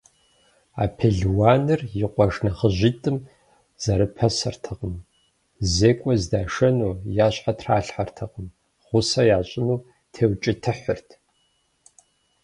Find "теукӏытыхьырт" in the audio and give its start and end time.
10.13-11.09